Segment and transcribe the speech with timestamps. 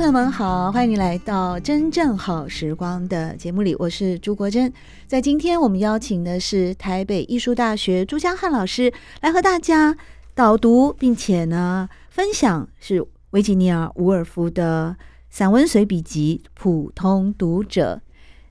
[0.00, 4.72] 朋友们好，欢迎你来到《真正好时光》的节目里，我是朱国珍。
[5.06, 8.90] 在今天，我们邀请的是台北艺术大学朱江汉老师
[9.20, 9.94] 来和大家
[10.34, 14.96] 导读，并且呢分享是维吉尼亚·伍尔夫的
[15.28, 18.00] 散文随笔集《普通读者》。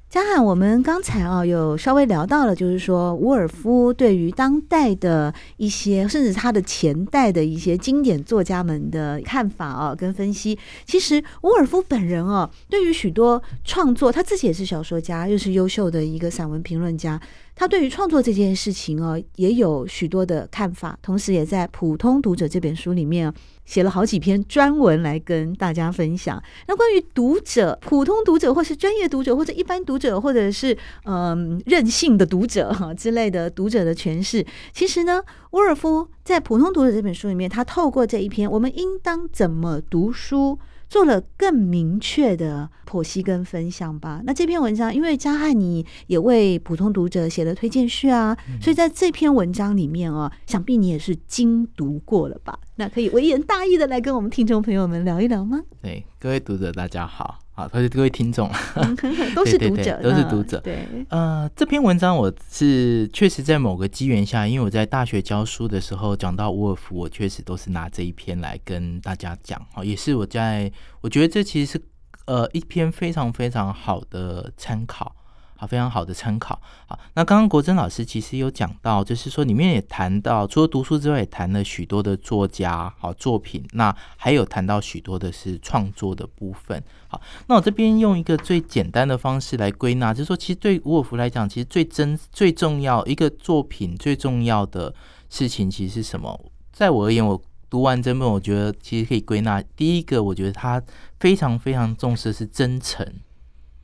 [0.09, 10.57] 江汉，我们刚才啊有稍微聊到了，就是说伍尔夫对于当代的一些，甚至他的前代的一些经典作家们的看法啊，跟分析。
[10.83, 17.21] 其实伍尔夫本人哦，对于许多创作，他自己也是小说家，又是优秀的一个散文评论家。
[17.59, 23.33] 他对于创作这件事情哦，也有许多的看法，同时也在《普通读者》这本书里面
[23.65, 26.41] 写了好几篇专文来跟大家分享。
[26.69, 40.57] 那关于读者、普通读者，或是专业读者，或者一般读者，或者是嗯、任性的读者哈之类的读者的诠释，其实呢，沃尔夫在《普通读者》这本书里面，他透过这一篇“我们应当怎么读书”。
[40.89, 44.21] 做了更明确的剖析跟分享吧。
[44.25, 52.57] 那这篇文章，因为家汉你也为普通读者写了推荐序啊，所以在这篇文章里面哦，想必你也是精读过了吧？
[52.75, 55.61] 那可以微言大义的来跟我们听众朋友们聊一聊吗？
[55.81, 57.39] 对，各位读者大家好。
[57.59, 58.49] 好，各位各位听众，
[59.35, 60.61] 都是读者，都是读者。
[60.61, 69.59] 对，呃，这篇文章我是确实在某个机缘下，因为我在大学教书的时候讲到沃尔夫，我确实都是拿这一篇来跟大家讲。
[69.73, 70.71] 啊，也是我在，
[71.01, 71.81] 我觉得这其实是
[72.27, 75.13] 呃一篇非常非常好的参考。
[75.59, 76.57] 好，非常好的参考。
[76.87, 83.61] 好，那刚刚国珍老师其实有讲到，就是说里面也谈到，除了读书之外，也谈了许多的作家好作品。
[83.73, 86.81] 那还有谈到许多的是创作的部分。
[87.09, 94.95] 好，那我这边用一个最简单的方式来归纳，就是说，其实对伍尔夫来讲，其实最真最重要一个作品最重要的
[95.29, 96.51] 事情，其实是什么？
[96.71, 100.81] 在我而言，我读完这本，我觉得其实可以归纳，第一个，我觉得他
[101.19, 103.05] 非常非常重视的是真诚。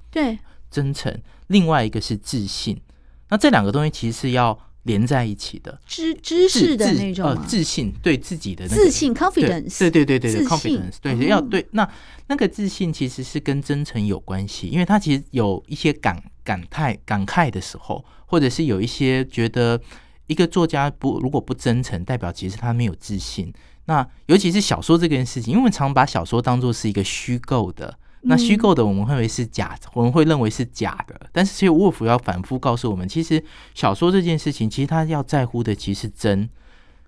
[0.09, 0.39] 对。
[0.75, 2.77] 真诚，另外一个是自信，
[3.29, 5.79] 那这两个东西其实是要连在一起的。
[5.85, 11.65] 知知识的那种呃，自信对自己的、那个、自信，confidence，对对对对对，confidence，对，要对。
[11.71, 11.89] 那
[12.27, 19.79] 那个自信其实是跟真诚有关系，因为他其实有一些感感慨感慨的时候，或者是有一些觉得
[20.27, 23.53] 一个作家不如果不真诚，代表其实他没有自信。
[23.85, 27.97] 那尤其是小说这件事情，因为我们常把小说当做是一个虚构的。
[28.27, 31.29] 那虚构的我们会认为是假，我们会认为是假的。
[31.31, 33.43] 但是其实沃尔夫要反复告诉我们，其实
[33.75, 36.49] 小说这件事情，其实他要在乎的其实是真，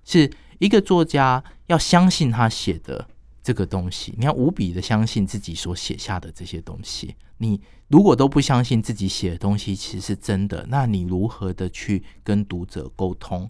[0.05, 3.07] 是一个作家要相信他写的
[3.41, 4.13] 这个东西。
[4.17, 7.16] 你要无比的相信自己所写下的这些东西。
[7.39, 13.49] 你如果都不相信自己写的东西其实是真的，那你如何的去跟读者沟通？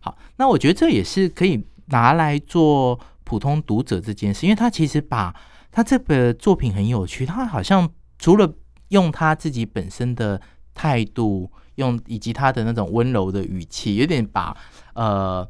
[0.00, 5.32] 好，那我觉得这也是可以拿来做普通读者这件事，因为他其实把。
[5.74, 8.54] 他这个作品很有趣，他好像除了
[8.90, 10.40] 用他自己本身的
[10.72, 14.56] 态度，用以及他的那种温柔的语气，有点把
[14.92, 15.44] 呃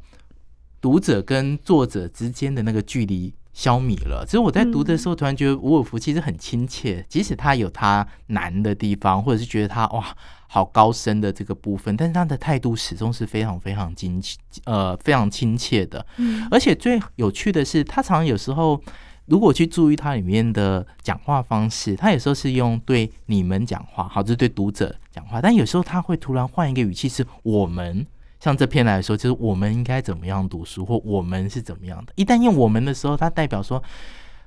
[0.81, 4.25] 读者跟作者之间的那个距离消弭了。
[4.25, 10.03] 其实我在读的时候，突然觉得伍尔夫其实很亲切，即使他有他难的地方，或者是觉得他哇
[10.47, 16.03] 好高深的这个部分，但是他的态度始终是非常非常亲切，呃非常亲切的。
[16.49, 18.81] 而且最有趣的是，他常常有时候。
[19.25, 28.05] 如果去注意他里面的讲话方式，他有时候是用对你们讲话，好，就是对读者讲话，但有时候他会突然换一个语气，是我们。
[28.39, 32.13] 像这篇来说，就是我们应该怎么样读书，或我们是怎么样的。
[32.15, 33.81] 一旦用我们的时候，它代表说。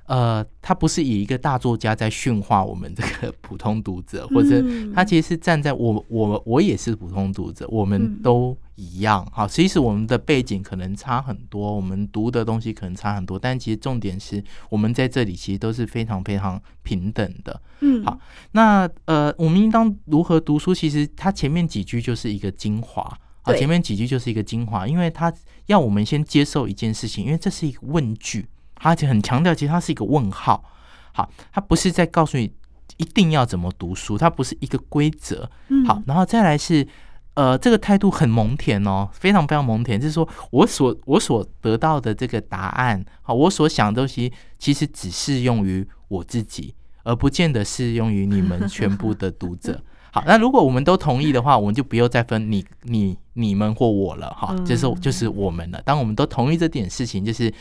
[0.09, 4.59] 呃，他不是以一个大作家在驯化我们这个普通读者， 或者
[4.91, 9.23] 他其实是站在我我我也是普通读者，我们都一样。
[9.31, 17.61] 好，其实我们的背景可能差很多，我们读的东西可能差很多，但其实重点是我们在这里其实都是非常非常平等的。
[17.81, 18.19] 嗯，好，
[18.53, 20.73] 那呃，我们应当如何读书？
[20.73, 23.03] 其实他前面几句就是一个精华，
[23.43, 25.31] 好，前面几句就是一个精华，因为他
[25.67, 28.47] 要我们先接受一件事情，因为这是一个问句。
[28.81, 30.63] 而且很强调，其实它是一个问号。
[31.11, 32.51] 好，它不是在告诉你
[32.97, 35.49] 一定要怎么读书，它不是一个规则。
[35.85, 36.87] 好，然后再来是
[37.33, 46.73] 呃，这个态度很蒙恬哦，非常非常蒙恬，就是说我所我所得到的这个答案，好，我所想的东西，其实只适用于我自己，
[47.03, 49.81] 而不见得适用于你们全部的读者。
[50.11, 55.81] 好，那如果我们都同意的话，我们就不用再分你、你、你们或我了，哈，就是就是我们了。
[55.83, 57.53] 当我们都同意这点事情，就是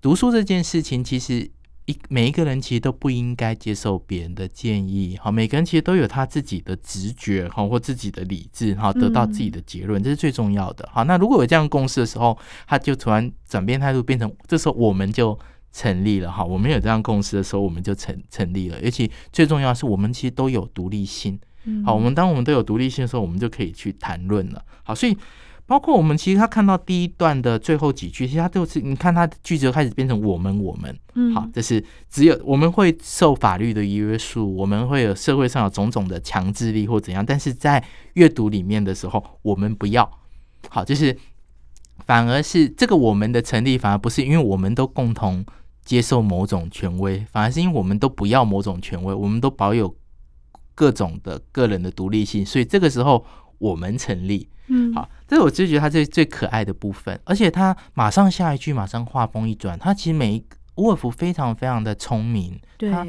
[0.00, 1.50] 读书这件事情，其实
[1.86, 10.88] 一每一个人其实都不应该接受别人的建议，好，每个人其实都有他自己的直觉，哈，或自己的理智，哈，得到自己的结论，这是最重要的。
[10.92, 15.36] 好，那如果有这样共识的时候，他就突然转变态度，变成这时候我们就
[15.72, 18.78] 成立了，哈，我们有这样共识的时候，我们就成成立了。
[18.84, 21.38] 而且最重要的是，我们其实都有独立性。
[21.84, 24.64] 好，我们当我们都有独立性的时候，我们就可以去谈论了。
[24.84, 25.14] 好，所以
[25.68, 30.98] 包括我们其实他看到第一段的最后几句，其实他就是你看他的句子就开始变成我们我们。
[31.14, 37.84] 嗯，好，这是只有我们会受法律的约束，我们会有社会上有种种的强制力或怎样，但是在
[38.14, 40.10] 阅读里面的时候，我们不要。
[40.70, 41.14] 好，就是
[42.06, 45.44] 反而是这个我们的成立，反而不是因为我们都共同
[45.84, 49.94] 接受某种权威，反而是因为我们都不要某种权威，我们都保有。
[50.74, 53.26] 各种的个人的独立性，所以这个时候
[53.58, 60.44] 我们成立，嗯，好，这是我就觉得他最最可爱的部分，而且他马上下一句，马上话锋一转，他其实每一
[60.76, 63.06] 沃尔夫非常非常的聪明，对，他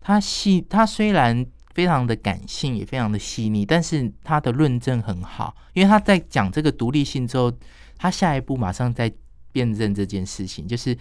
[0.00, 1.44] 他细，他虽然
[1.74, 7.52] 非常的感性，也非常的细腻，但是他的论证很好，因为他在讲这个独立性之后，
[7.98, 9.12] 他下一步马上在
[9.52, 10.96] 辩证这件事情，就是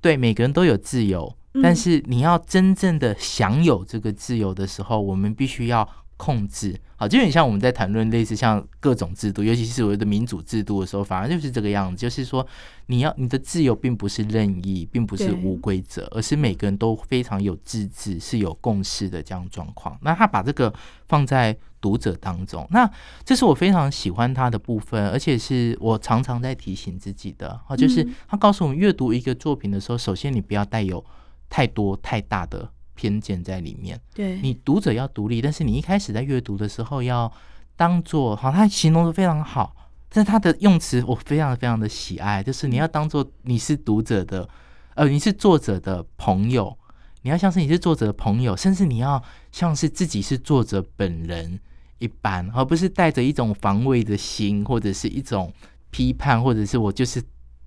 [0.00, 1.34] 对每个人都有自由。
[1.62, 6.78] 但是你要真正的享有这个自由的时候，我们必须要控制。
[6.98, 12.46] 好，就很像我们在谈论类似像各种制度，尤其是所谓的民主制度的时候，反而就是这个样子，就是说
[12.86, 19.98] 你要你的自由并不是任意，并不是无规则，而是每个人都非常有自治，是有共识的这样状况。
[20.00, 20.72] 那他把这个
[21.06, 22.90] 放在读者当中，那
[23.22, 27.60] 这是我非常喜欢他的部分，而且是我常常在提醒自己的。
[27.66, 31.04] 好，就是他告诉我们，阅读一个作品的时候，首先你不要带有
[31.50, 34.00] 太多太大的偏见在里面。
[34.12, 37.32] 对，你读者要独立，但是你一开始在阅读的时候要
[37.76, 39.76] 当做好，他形容的非常好，
[40.08, 44.48] 但是他的用词我非常非常的喜爱，就是你要当做你是读者的，
[44.94, 46.76] 呃，你是作者的朋友，
[47.22, 49.22] 你要像是你是作者的朋友，甚至你要
[49.52, 51.60] 像是自己是作者本人
[51.98, 55.52] 一般，而不是带着一种防卫的心，或者是一种
[55.90, 57.22] 批判，或者是我就是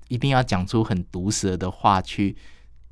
[0.07, 2.35] 一定要讲出很毒舌的话去。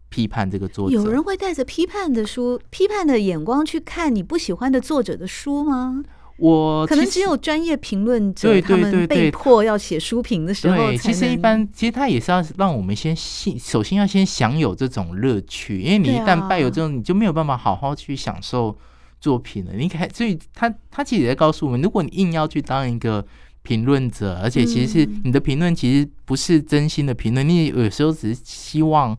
[0.10, 6.04] 批判这个作者，有人会带着批判的书、批判的眼光去看你不喜欢的作者的书吗？
[6.38, 18.78] 我可能只有专业评论者，他们被迫要写书评的时候，对，其实一般，其实他也是要让我们先首先要先享有这种乐趣，因为你一旦败有这种，你就没有办法好好去享受
[19.20, 19.74] 作品了。
[19.74, 23.26] 你看，所以他他其实也在告诉我们，如果你硬要去当一个
[23.64, 29.18] 评论者，而且其实是你的评论其实不是真心的评论，你有时候只是希望。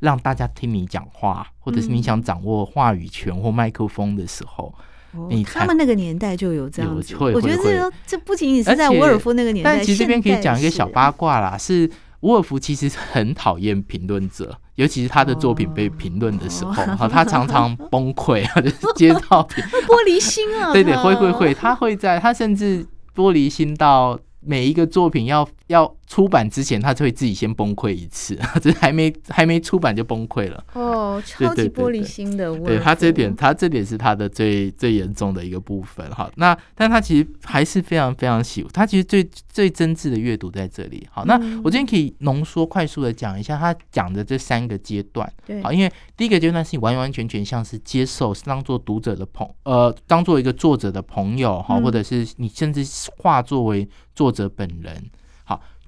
[0.00, 4.74] 让大家听你讲话，或者是你想掌握话语权或麦克风的时候，
[5.14, 7.14] 嗯、你他们那个年代就有这样子。
[7.18, 11.90] 我觉得这这不仅仅是在伍尔夫那个年代，但其实这边可以讲一个小八卦啦，是
[12.20, 24.18] 伍尔夫其实很讨厌评论者，尤其是他的作品被评论的时候，哈、哦，他常常崩溃啊， 就是接到评 玻璃心啊， 对对，会会会，他会在他甚至玻璃心到。
[24.42, 30.64] 每一个作品要要出版之前，他就会自己先崩溃一次，这 还没还没出版就崩溃了。
[30.72, 32.52] 哦，超级玻璃心的。
[32.58, 36.04] 对他这点，他这点是他的最最严重的一个部分。
[36.10, 41.06] 哈，那但他其实还是非常非常喜欢，他其实最最真挚的阅读在这里。
[41.10, 45.32] 好，那我今天可以浓缩快速的讲一下他讲的这三个阶段。
[45.46, 52.84] 对，好，因为第一个阶段是你完完全全像是接受，是当做读者的朋，呃，当做一个作者的朋友，哈，或者是你甚至
[53.18, 53.88] 化作为。
[54.12, 55.00] 作者本人好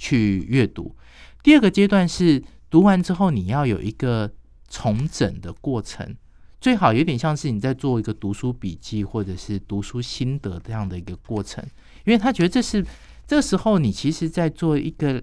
[0.03, 0.97] 去阅读，
[1.45, 4.29] 第二个阶段是读完之后你要有一个
[4.69, 6.17] 重整的过程，
[6.61, 11.65] 最好有点像是你在做一个读书笔记或者是读书心得这样的一个过程，
[12.05, 12.85] 因为他觉得这是
[13.29, 15.23] 这时候你其实在做一个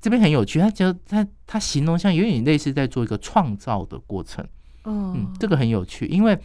[0.00, 4.42] 这边很有趣，他觉得他他形容像有点类似在做一个创造的过程，
[4.84, 6.38] 嗯，这个很有趣，因为。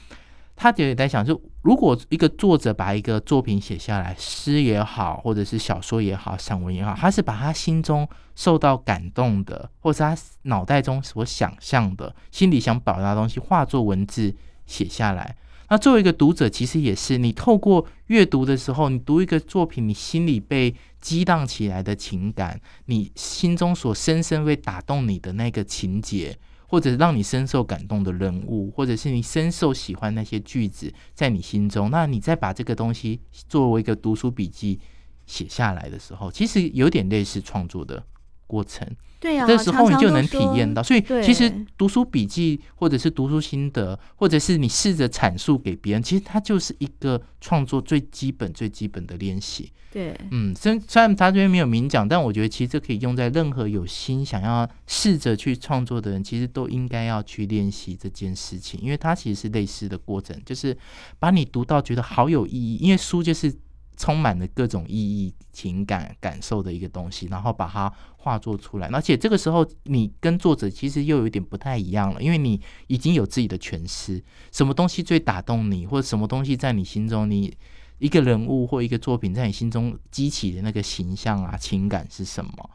[0.62, 14.36] 他就也在想，就如果一个作者把一个作品写下来，诗也好，或者是小说也好，散文也好，他是把他心中受到感动的，或者是他脑袋中所想象的、心里想表达的东西，化作文字
[14.66, 15.38] 写下来。
[15.70, 26.38] 那作为一个读者，其实也是你透过阅读的时候，你读一个作品，你心里被激荡起来的情感，你心中所深深会打动你的那个情节。
[26.70, 34.80] 或者让你深受感动的人物，或者是你深受喜欢那些句子，在你心中，那你再把这个东西作为一个读书笔记
[35.26, 38.06] 写下来的时候，其实有点类似创作的
[38.50, 38.88] 过程。
[39.20, 40.82] 对呀、啊，这时候你就能体验到。
[40.82, 49.70] 常常所以其实读书笔记，或者是读书心得，或者是你试着阐述给别人，其实它就是一个创作最基本、最基本的练习。
[49.92, 60.78] 对，嗯，虽虽然他这边没有明讲，但我觉得其实这可以用在任何有心想要试着去创作的人，其实都应该要去练习这件事情，因为它其实是类似的过程，就是
[61.20, 63.54] 把你读到觉得好有意义，因为书就是。
[64.00, 68.88] 充满了各种意义、情感、感受的一个东西，然后把它画作出来。
[68.88, 74.24] 而且这个时候，你跟作者其实又有点不太一样了，因为你已经有自己的诠释。
[74.54, 77.54] 什么东西最打动你，或者什么东西在你心中，你
[77.98, 82.70] 一个人物或一个作品在你心中激起的那个形象啊、情感是什么？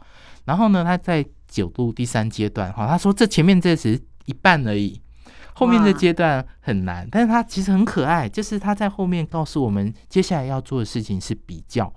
[0.44, 5.00] 然后呢，他在九度第三阶段，哈，他说这前面这只一半而已。
[5.54, 11.92] 后面的阶段很难，但是他其实很可爱，就是他在后面告诉我们，接下来要做的事情是比较。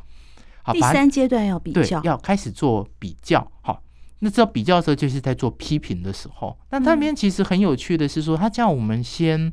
[0.62, 3.52] 好，第三阶段要比较，要开始做比较。
[3.62, 3.82] 好，
[4.20, 6.56] 那知道比较的时候，就是在做批评的时候。
[6.70, 9.52] 那那边其实很有趣的是说，他叫我们先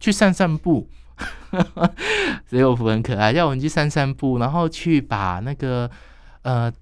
[0.00, 0.88] 去散散步，
[2.46, 5.88] 所以我很可爱，叫我们去散散步，然后去把那个
[6.42, 6.72] 呃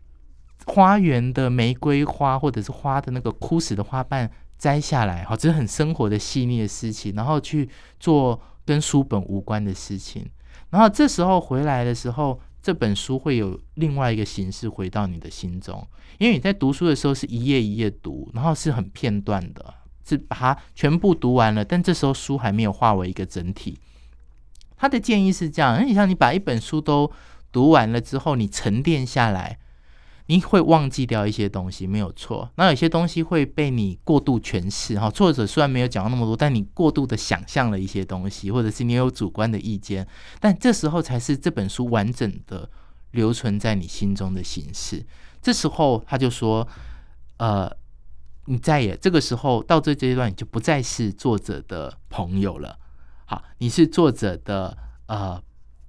[0.65, 4.31] 花园的玫瑰花或者是花的那个枯死的花瓣。
[4.63, 10.25] 摘下来，好，这是很生活的细腻的事情，然后去做跟书本无关的事情，
[10.71, 15.85] 然后这时候回来的时候，这本书会有另外一个形式回到你的心中，
[16.19, 19.75] 因为你在读书的时候是一页一页读，然后是很片段的，
[20.09, 23.81] 是把它全部读完了，但这时候书还没有化为一个整体。
[24.77, 27.11] 他的建议是这样，你像你把一本书都
[27.51, 29.59] 读完了之后，你沉淀下来。
[30.33, 32.51] 你会忘记掉一些东西，没有错。
[32.55, 35.11] 那有些东西会被你过度诠释，哈。
[35.11, 40.09] 作者虽然没有讲到那么多，但你过度的想象了一些东西，或者是你有主观的意见，
[40.41, 42.67] 但这时候才是这本书完整的
[43.11, 45.05] 留存在你心中的形式。
[45.43, 46.67] 这时候他就说，
[47.37, 47.71] 呃，
[48.47, 52.79] 你再也这个时候到这阶段，你就不再是作者的朋友了，
[53.27, 55.39] 好，你是作者的，呃，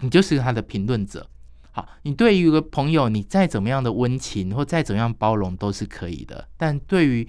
[0.02, 1.30] 你就是他的评论者。
[1.76, 6.48] 好，你对于一个朋友，你再怎么样的温情或再怎么样包容都是可以的。
[6.56, 7.28] 但对于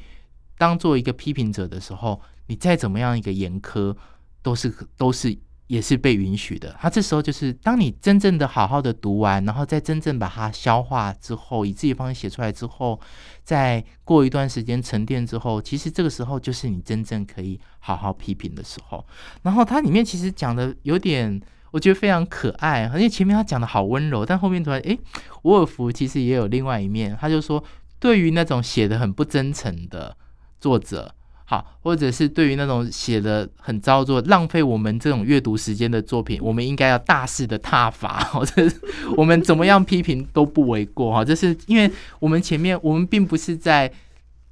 [0.58, 3.96] 当做一个批评者的时候，你再怎么样一个严苛，
[4.42, 5.34] 都是都是
[5.68, 6.76] 也是被允许的。
[6.78, 13.00] 他这时候就是当你真正的好好的读完，然后再真正把它消化之后，以自己方式写出来之后，
[13.44, 19.02] 再过一段时间沉淀之后，其实这个时候就是你真正可以好好批评的时候。
[19.40, 21.40] 然后它里面其实讲的有点。
[21.74, 24.96] 我觉得非常可爱，而且前面他讲的好温柔，但后面突然，诶，
[25.42, 27.18] 伍尔夫其实也有另外一面。
[27.20, 27.62] 他就说，
[27.98, 30.16] 对于那种写的很不真诚的
[30.60, 31.12] 作者，
[31.44, 38.70] 好，或者是对于那种写的很糟作、浪费我们这种阅读时间的作品，我们应该要大肆的挞伐，或者
[39.16, 41.24] 我们怎么样批评都不为过哈。
[41.24, 41.90] 这是因为
[42.20, 43.92] 我们前面我们并不是在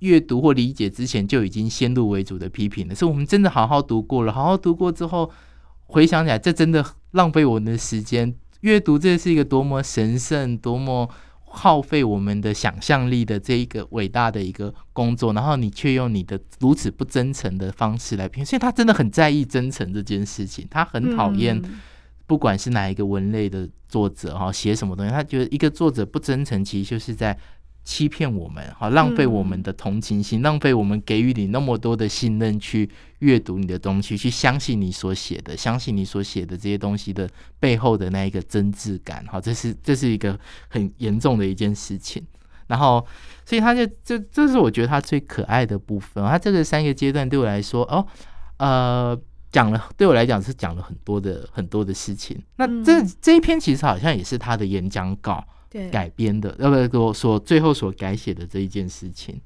[0.00, 5.30] 阅读或理解之前就已经先入为主的批评了，是我们真的好好读过了，好好读过之后。
[5.84, 8.34] 回想起来，这真的浪费我们的时间。
[8.60, 11.08] 阅读这是一个多么神圣、多么
[11.44, 20.66] 耗费我们的想象力的这一个伟大的一个工作，然后你却用你的如此不真诚的方式来评，所以他真的很在意真诚这件事情。
[20.70, 21.60] 他很讨厌，
[22.26, 27.38] 不管是哪一个文类的作者哈，写什么东西，他觉得一个作者不真诚，其实就是在。
[27.84, 42.24] 欺骗我们，好浪费我们的同情心，嗯、浪费我们给予你那么多的信任，去阅读你的东西，去相信你所写的，相信你所写的这些东西的背后的那一个真挚感，好，这是这是一个很严重的一件事情。
[42.68, 43.04] 然后，
[43.44, 46.24] 所以他就这这是我觉得他最可爱的部分。
[46.24, 48.06] 他这个三个阶段对我来说，哦，
[48.58, 49.20] 呃，
[49.50, 52.40] 讲了对我来讲是讲了很多的很多的事情。
[52.56, 55.44] 那这这一篇其实好像也是他的演讲稿。
[55.90, 59.40] 改编的，呃，不，我所最后所改写的这一件事情。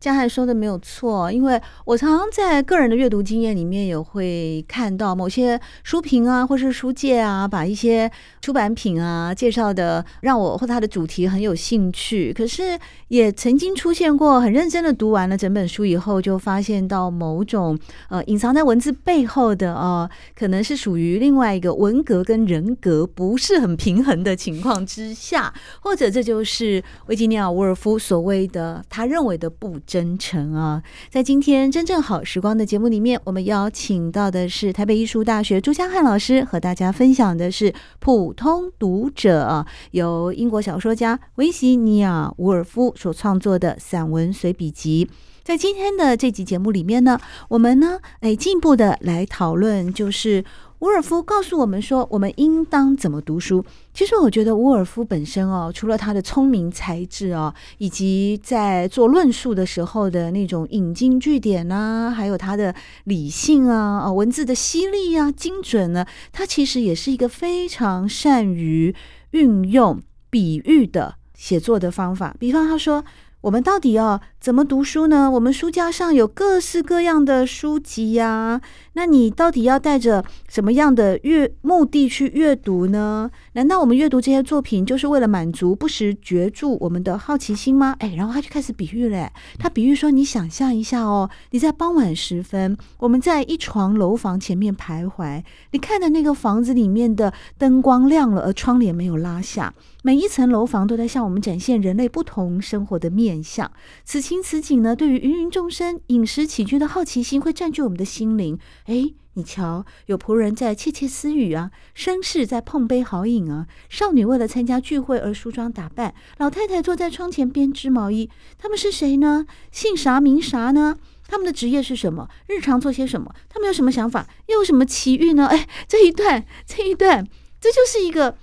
[0.00, 12.32] 江汉说的没有错，因为我常常在个人的阅读经验里面也会看到某些书评啊，或是书界啊，把一些出版品啊介绍的让我或他的主题很有兴趣。
[12.32, 12.78] 可是
[13.08, 17.78] 也曾经出现过很认真的读完了整本书以后，就发现到某种
[18.08, 25.52] 呃隐藏在文字背后的啊、可能是属于另外一个文格跟人格不是很平衡的情况之下，
[25.82, 29.78] 或者这就是维吉尼亚·沃尔夫所谓的他认为的不。
[29.90, 30.80] 真诚啊！
[31.10, 45.10] 在今天真正好时光的节目里面，我们邀请到的是台北艺术大学朱家汉老师，和大家分享的是《普通读者》，由英国小说家维西尼亚·伍尔夫所创作的散文随笔集。
[45.42, 47.18] 在今天的这集节目里面呢，
[47.48, 50.44] 我们呢，哎，进一步的来讨论，就是
[50.80, 53.62] 伍尔夫告诉我们说，我们应当怎么读书。
[53.92, 68.94] 其实我觉得伍尔夫本身哦，除了他的聪明才智哦，以及在做论述的时候的那种引经据典啊，还有他的理性啊，啊文字的犀利啊、精准呢，他其实也是一个非常善于
[69.32, 72.34] 运用比喻的写作的方法。
[72.38, 73.04] 比方他说。
[73.42, 75.30] 我们到底要怎么读书呢？
[75.30, 78.58] 我们书架上有各式各样的书籍呀，
[78.94, 83.30] 那你到底要带着什么样的阅目的去阅读呢？
[83.52, 87.94] 难道我们阅读这些作品就是为了满足不时攫住我们的好奇心吗？
[87.98, 99.74] 哎，然后他就开始比喻了，他比喻说：你想象一下哦，你在傍晚时分，我们在一幢楼房前面徘徊，你看的那个房子里面的灯光亮了，而窗帘没有拉下。
[100.02, 103.70] 每一层楼房都在向我们展现人类不同生活的面相。
[104.02, 108.56] 此情此景呢，对于芸芸众生饮食起居的好奇心会占据我们的心灵。
[108.84, 118.30] 哎，你瞧，有仆人在窃窃私语啊，绅士在碰杯好饮啊，少女为了参加聚会而梳妆打扮，老太太坐在窗前编织毛衣。
[118.56, 119.44] 他们是谁呢？
[119.72, 120.96] 姓啥名啥呢？
[121.26, 122.28] 他们的职业是什么？
[122.46, 123.34] 日常做些什么？
[123.48, 124.28] 他们有什么想法？
[124.46, 125.48] 又有什么奇遇呢？
[125.48, 127.26] 哎，这一段，这一段，
[127.60, 128.36] 这就是一个。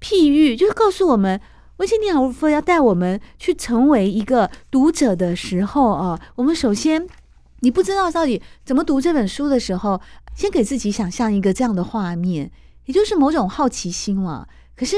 [0.00, 1.40] 譬喻就是告诉我们，
[1.78, 7.06] 维吉尼亚·伍尔夫要带我们去成为一个读者的时候啊，我们首先，
[7.60, 10.00] 你不知道到底怎么读这本书的时候，
[10.34, 12.50] 先给自己想象一个这样的画面，
[12.86, 14.48] 也就是某种好奇心嘛。
[14.74, 14.96] 可是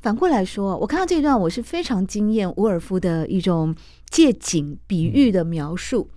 [0.00, 3.74] 反过来说，我看到这一段，我是非常惊艳伍尔夫的一种
[4.08, 6.08] 借景比喻的描述。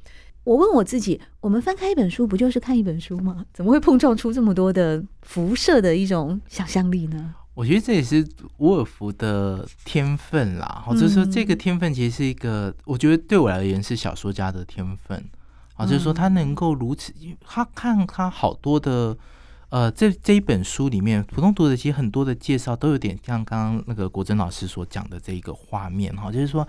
[0.44, 3.44] 我问我自己，我们翻开一本书，不就是看一本书吗？
[3.52, 7.34] 怎么会碰撞出这么多的辐射的一种想象力呢？
[7.56, 15.24] 我觉得这也是伍尔夫的天分啦，好，就是说这个天分其实是一个，我觉得对我而言是小说家的天分，
[15.76, 17.14] 啊，就是说他能够如此，
[17.44, 19.18] 他看他好多的，
[19.70, 26.68] 呃，这这一本书里面，普通读者其实很多的介绍都有点像刚刚那个国珍老师所讲的这一个画面，哈，就是说。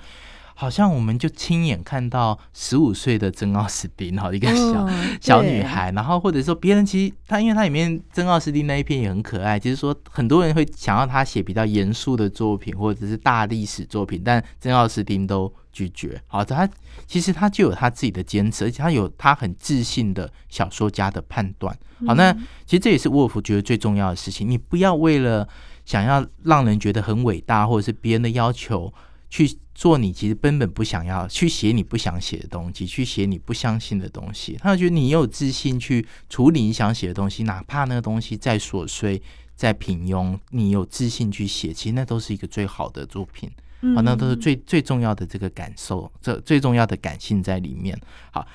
[0.59, 4.91] 好像我们就亲眼看到十五岁的珍奥斯汀哈，一个小、 哦、
[5.21, 16.19] 小女孩，然后或者说别人其实他，因为他里面珍奥斯汀那一篇也很可爱，就是说很多人会想要他写比较严肃的作品或者是大历史作品，但珍奥斯汀都拒绝。
[16.27, 16.67] 好，他
[17.07, 21.77] 其实他就有他自己的坚持，而且他有他很自信的小说家的判断。
[22.07, 22.33] 好，那
[22.65, 25.47] 其实这也是沃尔夫觉得最重要的事情，你不要为了
[25.85, 28.91] 想要让人觉得很伟大，或者是别人的要求。
[29.29, 34.57] 去做你其实根本不想要去写你不想写的东西，去写你不相信的东西。
[34.61, 39.21] 他就觉得你有自信去处理你想写的东西，哪怕那个东西再琐碎、
[39.55, 43.51] 再平庸，你有自信去写，其实那都是一个最好的作品。
[43.95, 47.97] 好，那都是最最重要的这个感受，这最重要的感性在里面。
[48.33, 48.47] 好，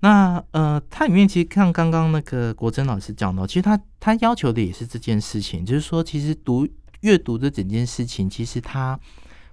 [0.00, 6.66] 那呃，它里面其实像刚刚那个国珍老师讲的，其实他他要求的也是这件事情，就是说，其实读
[7.00, 8.98] 阅读的整件事情，其实它。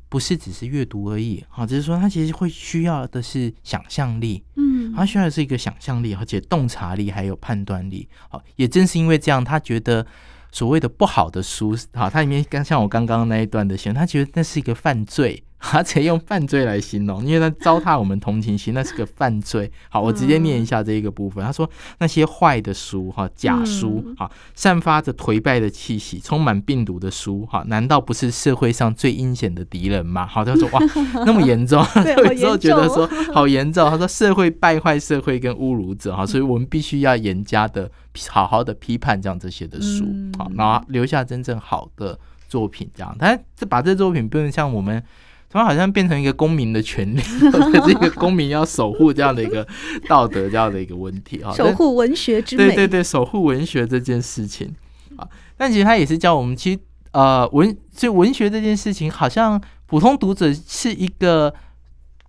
[0.09, 10.05] 不是只是阅读而已，好，只是说他其实会需要的是想象力，嗯，他需要的是一个想象力，而且洞察力还有判断力，好，也正是因为这样，他觉得
[10.51, 15.43] 所谓的不好的书，好，它里面刚像我刚刚那一段的形容，他觉得那是一个犯罪。
[15.59, 19.69] 他直接用犯罪来形容，因为他糟蹋我们同情心，那是个犯罪。
[19.89, 21.43] 好，我直接念一下这一个部分。
[21.43, 30.27] 他说那些坏的书，哈，假书，哈，散发着颓败的气息，充满病毒的书，哈，难道不是社会上最阴险的敌人吗？
[30.27, 30.79] 好，他说哇，
[31.25, 31.83] 那么严重，
[32.17, 33.89] 有时候觉得说好严重。
[33.89, 37.89] 他说社会败坏社会跟侮辱者，哈，所以我们必须要严加的
[38.29, 40.05] 好好的批判这样这些的书，
[40.37, 42.17] 好，然后留下真正好的
[42.47, 43.15] 作品，这样。
[43.17, 45.03] 但这把这作品不能像我们。
[45.49, 49.65] 他好像变成一个公民的权利， 或者是一个公民要守护这样的一个
[50.07, 52.65] 道德这样的一个问题啊，守护文学之美。
[52.67, 54.75] 对对对，守护文学这件事情
[55.15, 56.79] 啊，但其实他也是教我们，其实
[57.11, 61.53] 呃文，所以文学这件事情，好像普通读者是一个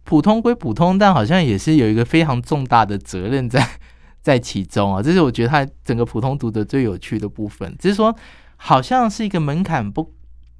[0.04, 3.66] 普通归普通，但好像也是有一个非常重大的责任在
[4.22, 5.02] 在其中啊。
[5.02, 8.14] 这是我觉得他整个普通读者最有趣的部分，只是说
[8.56, 10.12] 好像是一个门槛不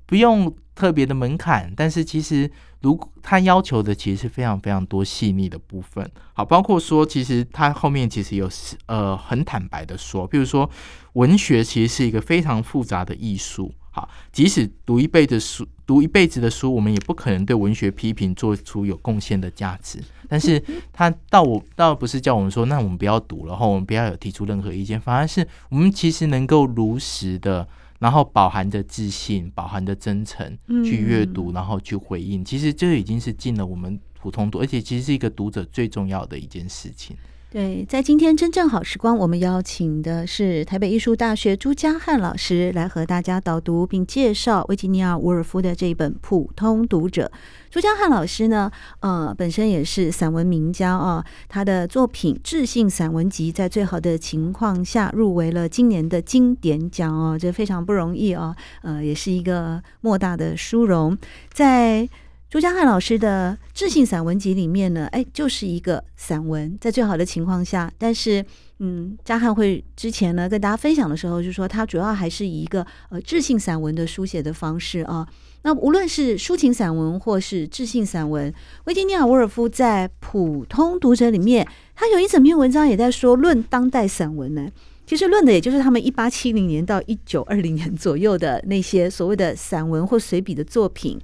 [0.09, 0.53] 不用。
[0.79, 2.49] 特别的门槛，但是其实
[2.83, 8.49] 如果他要求的其实是非常非常多细腻的部分，好，包括说其实他后面其实有
[8.87, 10.71] 呃很坦白的说，比如说
[11.15, 20.63] 文学其实是一个非常复杂的艺术，好，即使读一辈子书，读一辈子的书，我们也不可能对文学批评做出有贡献的价值，但是
[20.95, 27.67] 他倒我倒不是叫我们说，那我们不要读了，然后我们不要有提出任何意见，反而是我们其实能够如实的。
[27.99, 32.45] 然后饱含着自信，饱含着真诚去阅读，然后去回应。
[32.45, 37.17] 其实这已经是尽了我们普通读，而且其实是一个读者最重要的一件事情。
[37.51, 47.33] 对，在今天真正好时光，我们邀请的是台北艺术大学朱家汉老师来和大家导读并介绍维吉尼亚·伍尔夫的这一本《普通读者》。
[47.71, 61.17] 朱家汉老师呢，呃，本身也是散文名家啊，他的作品《智性散文集》在最好的情况下入围了今年的经典奖哦，这非常不容易哦，呃，也是一个莫大的殊荣，
[61.51, 62.07] 在。
[62.51, 68.43] 朱家汉老师的《智性散文集》里面呢，哎，就是一个散文，在最好的情况下，但是，
[68.79, 75.29] 嗯，家汉会之前呢跟大家分享的时候，就说他主要还是以一个呃智性散文的书写的方式啊。
[75.61, 78.51] 那无论是抒情散文或是智性散文，
[78.85, 84.67] 维吉尼亚·沃尔夫在《普通读者》里面，他有一整篇文章也在说论当代散文呢。
[85.05, 91.19] 其实论的也就是他们一八七零年到一九二零年左右的那些所谓的散文或随笔的作品。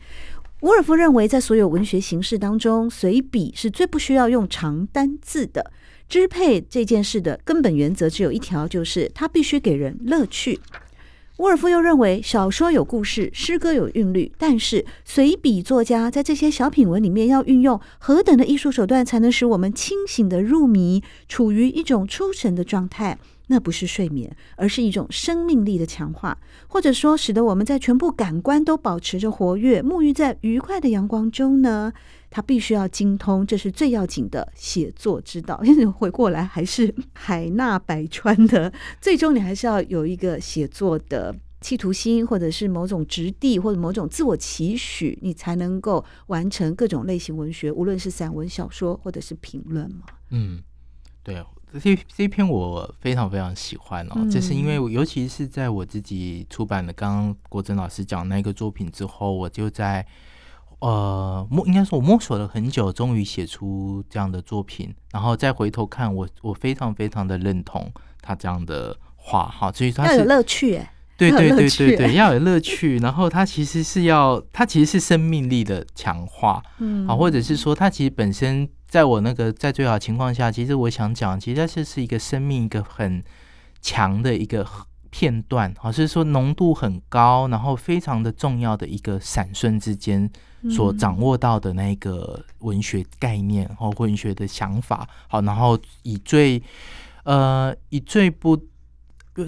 [0.64, 5.70] 伍尔夫认为，在所有文学形式当中，随笔是最不需要用长单字的。
[6.08, 10.58] 支配这件事的根本原则只有一条，就是它必须给人乐趣。
[11.36, 23.18] 伍尔夫又认为，小说有故事，诗歌有韵律，但是随笔作家在这些小品文里面要运用何等的艺术手段，才能使我们清醒的入迷，处于一种出神的状态。
[23.48, 31.92] 那不是睡眠，而是一种生命力的强化，或者说使得我们在全部感官都保持着活跃，沐浴在愉快的阳光中呢？
[32.30, 35.60] 他必须要精通，这是最要紧的写作之道。
[35.62, 50.06] 因为回过来还是海纳百川的，最终你还是要有一个写作的企图心，或者是某种质地，或者某种自我期许，你才能够完成各种类型文学，无论是散文、小说，或者是评论嘛。
[50.30, 50.60] 嗯，
[51.22, 51.40] 对。
[51.82, 60.06] 这这篇我非常非常喜欢哦，这是因为尤其是在我自己出版了刚刚国珍老师讲那个作品之后，我就在
[60.78, 70.80] 呃摸，应该说我摸索了很久，终于写出这样的作品，然后再回头看我，我非常非常的认同他这样的话哈，所以他是要有乐趣，
[71.16, 78.68] 对对对对对，要有乐趣，然后他其实是要，他其实是生命力的强化，嗯，啊，或者是说他其实本身。
[78.94, 83.20] 在我那个在最好情况下，其实我想讲，其实这是一个生命一个很
[83.80, 84.64] 强的一个
[85.10, 90.30] 片段，好，是说浓度很高，然后非常的重要的一个闪瞬之间
[90.70, 96.62] 所掌握到的那个文学概念和文学的想法，好，然后以最
[97.24, 98.56] 呃以最不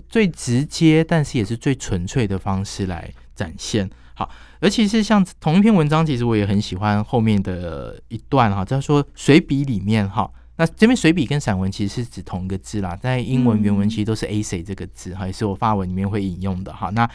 [0.09, 3.89] 最直接，但是也是最纯粹的方式来展现。
[4.19, 16.89] 好，而其是像同一篇文章，其实我也很喜欢后面的一段哈，他说随笔里面哈，那这边随笔跟散文其实是指同一个字啦，在英文原文其实都是 essay 这个字哈，也是我发文里面会引用的哈。
[16.95, 17.07] 那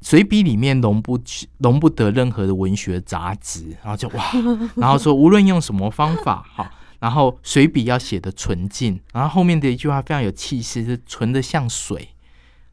[0.00, 1.16] 随笔里面容不
[1.58, 4.24] 容不得任何的文学杂质，然后就哇，
[4.74, 12.08] 然后说无论用什么方法哈，然后随笔要写的纯净，然后后面的一句话非常有气势，是纯的像水，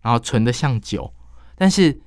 [0.02, 1.14] 然后纯的像酒，
[1.56, 2.02] 但是。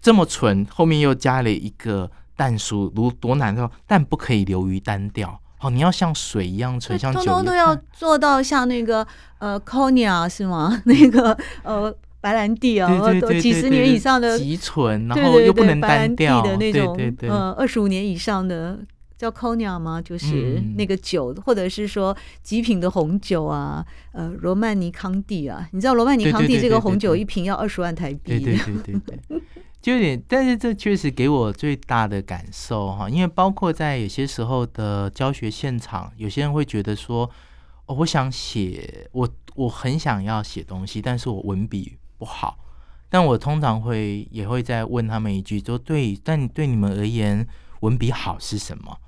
[0.00, 5.40] 这么纯，后面又加了一个淡书，如多难道，但不可以流于单调。
[5.60, 7.34] 哦，你要像水一样纯，像酒一样。
[7.34, 9.06] 通通都要做到像那个
[9.38, 10.82] 呃，Cognac 是吗？
[10.86, 12.90] 那个呃，白兰地啊，
[13.38, 18.78] 几十年以上的极纯，然后又不能单调的那种，对对对，呃，二十五年以上的
[19.18, 20.00] 叫 Cognac 吗？
[20.00, 28.38] 就是那个酒，嗯、或者是说极品的红酒啊，呃，罗曼尼康帝啊，你知道罗曼尼康帝这个红酒一瓶要二十万台币？
[28.38, 29.42] 对对对对对，对。
[29.80, 37.30] 就有点，但是这确实给我最大的感受哈，因为包括在有些时候的教学现场，有些人会觉得说，
[37.86, 42.58] 哦，我想写，我我很想要写东西，但是我文笔不好，
[43.08, 47.46] 但我通常会也会再问他们一句，说对，但对你们而言，
[47.80, 48.98] 文笔好是什么？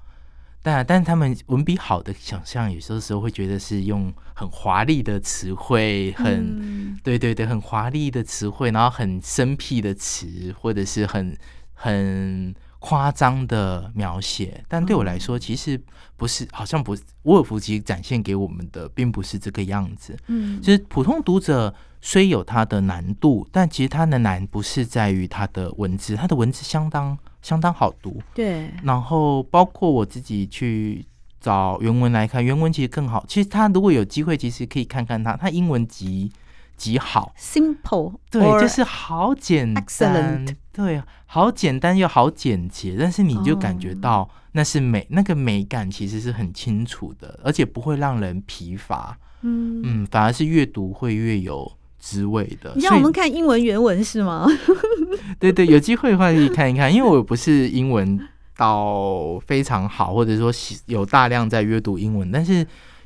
[0.64, 11.36] 但但是他们文笔好的想象，有时候时候会觉得是用很华丽的词汇，很、嗯、对对对，很华丽的词汇，然后很生僻的词，或者是很
[11.74, 14.64] 很夸张的描写。
[14.68, 15.80] 但对我来说，其实
[16.16, 17.02] 不是，好像不是。
[17.24, 20.16] 伍尔夫其实展现给我们的，并不是这个样子。
[20.28, 27.18] 嗯，就是普通读者虽有它的难度，但其实它的难不是在于它的文字，它的文字相当。
[27.42, 28.70] 相当好读，对。
[28.82, 31.04] 然后包括我自己去
[31.40, 33.24] 找原文来看，原文其实更好。
[33.28, 36.30] 其实他如果有机会，其实可以看看他，他英文极
[36.76, 51.70] 极好，simple，对，就是好简单，excellent，对，好简单又好简洁，但是你就感觉到那是美，那个美感其实是很清楚的，而且不会让人疲乏，嗯嗯，反而是越读会越有。
[52.02, 54.44] 滋味的，你让我们看英文原文是吗？
[55.38, 58.18] 对对，有机会的话可以看一看，因为我不是英文
[58.56, 60.52] 到非常好，或者说
[60.86, 62.54] 有大量在阅读英文，但是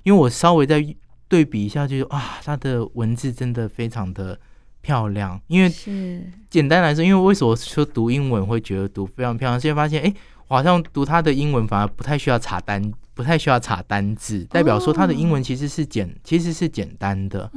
[0.02, 0.82] 因为我稍微再
[1.28, 4.38] 对比一下就，就啊，他的文字真的非常的
[4.80, 5.38] 漂亮。
[5.48, 5.70] 因为
[6.48, 9.60] 简单来说，因为为什么说读英文会觉得读非常漂亮？
[9.60, 10.14] 现在发现，哎，
[10.48, 12.82] 我好像读他的英文反而不太需要查单，
[13.16, 17.50] 不太需要查单字，代表说他的英文其实是简，其实是简单的，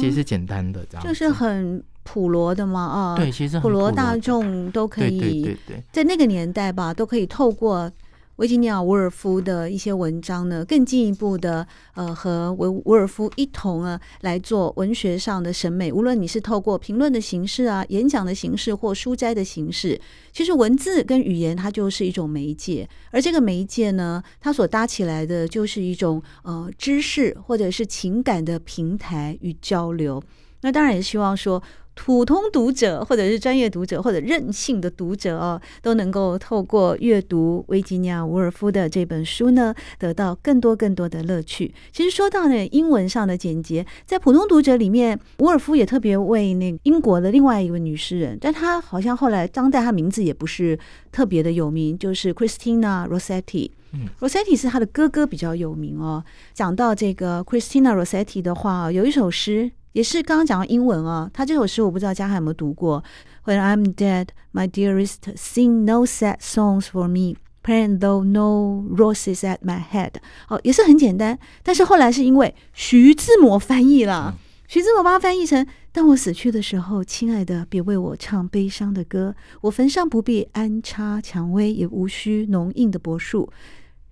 [0.00, 1.06] 其实是简单的这样。
[1.06, 7.90] 就是很普罗的嘛，啊，对，其实普罗大众都可以，对对对对，在那个年代吧，都可以透过。
[8.36, 15.92] 维吉尼亚·伍尔夫的一些文章呢，更进一步的，呃，和维伍尔夫一同啊来做文学上的审美。
[15.92, 20.00] 无论你是透过评论的形式啊、演讲的形式或书斋的形式，
[20.32, 30.20] 其实文字跟语言它就是一种媒介，而这个媒介呢，它所搭起来的就是一种呃知识或者是情感的平台与交流。
[30.62, 31.62] 那当然也希望说。
[31.94, 41.72] 普通读者，或者是专业读者，或者任性的读者哦，都能够透过阅读维吉尼亚·伍尔夫的这本书呢，得到更多更多的乐趣。
[41.92, 50.78] 其实说到呢，英文上的简洁，在普通读者里面，伍尔夫也特别为那英国的另外一位女诗人，但她好像后来当代她名字也不是
[51.12, 53.70] 特别的有名，就是 Christina Rossetti。
[53.92, 56.24] 嗯，Rossetti 是她的哥哥比较有名哦。
[56.52, 59.70] 讲到这个 Christina Rossetti 的话，有一首诗。
[59.94, 63.02] 也是刚刚讲到英文啊，他这首诗我不知道嘉汉有没有读过。
[63.46, 67.36] When I'm dead, my dearest, sing no sad songs for me.
[67.64, 70.12] plan though no roses at my head。
[70.48, 74.34] 哦，也是很简单，但是后来是因为徐志摩翻译了，
[74.68, 79.34] 徐志摩把它翻译成：当我死去的时候，亲爱的，别为我唱悲伤的歌。
[79.62, 83.50] 我坟上不必安插蔷薇，也无需浓荫的柏树。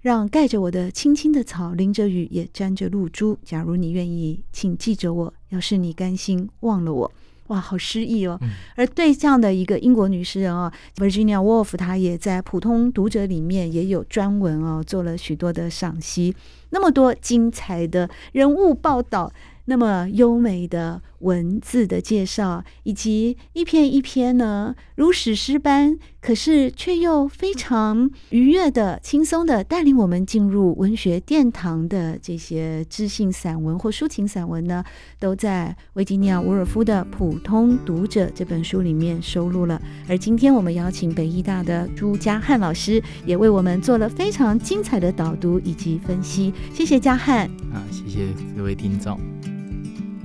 [0.02, 3.38] 让盖着我的青青的草，淋着雨也沾着露珠。
[3.44, 7.12] 假如你愿意，请记着我；要是你甘心忘了我，
[7.46, 8.36] 哇，好诗意哦。
[8.42, 16.34] 嗯、而对这样的一个英国女诗人哦，Virginia Woolf，她也在普通读者里面也有专文哦，做了许多的赏析，
[16.70, 19.32] 那么多精彩的人物报道。
[19.66, 34.84] 那么优美的文字的介绍，以及一篇一篇呢，如史诗般，可是却又非常愉悦的、轻松的带领我们进入文学殿堂的这些知性散文或抒情散文呢，
[35.18, 39.80] 都在维吉尼亚·伍尔夫的《普通读者》这本书里面收录了。
[40.08, 46.52] 而今天我们邀请北艺大的朱家汉老师，也为我们做了非常精彩的导读以及分析。
[46.74, 47.48] 谢谢家汉。
[47.72, 49.18] 啊，谢谢各位听众。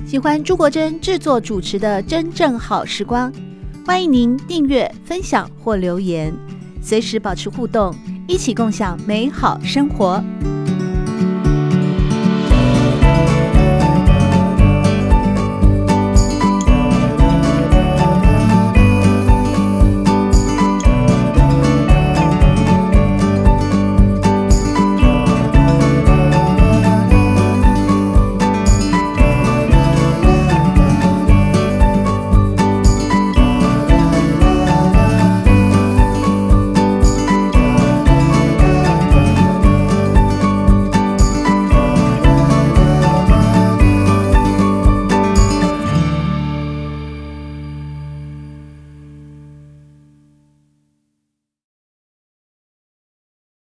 [0.08, 3.30] 喜欢朱国珍制作主持的《真正好时光》，
[3.86, 6.34] 欢迎您订阅、分享或留言，
[6.82, 7.93] 随时保持互动，
[8.26, 10.24] 一起共享美好生活。